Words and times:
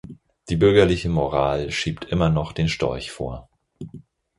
Die 0.49 0.55
bürgerliche 0.55 1.09
Moral 1.09 1.69
schiebt 1.69 2.05
immer 2.05 2.29
noch 2.29 2.53
den 2.53 2.67
Storch 2.67 3.11
vor. 3.11 3.49